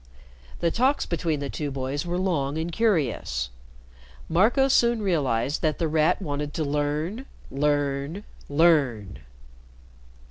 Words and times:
The 0.61 0.71
talks 0.71 1.05
between 1.05 1.41
the 1.41 1.49
two 1.51 1.69
boys 1.69 2.07
were 2.07 2.17
long 2.17 2.57
and 2.57 2.71
curious. 2.71 3.51
Marco 4.27 4.67
soon 4.67 5.03
realized 5.03 5.61
that 5.61 5.77
The 5.77 5.87
Rat 5.87 6.19
wanted 6.19 6.55
to 6.55 6.63
learn 6.63 7.27
learn 7.51 8.23
learn. 8.49 9.19